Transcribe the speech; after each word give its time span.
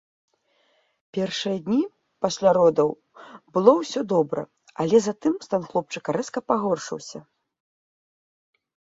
Першыя 1.15 1.55
два 1.57 1.63
дні 1.65 1.81
пасля 2.25 2.49
родаў 2.57 2.87
было 3.57 3.71
ўсё 3.81 4.01
добра, 4.13 4.41
але 4.83 4.97
затым 5.07 5.33
стан 5.47 5.61
хлопчыка 5.73 6.09
рэзка 6.17 6.39
пагоршыўся. 6.53 7.19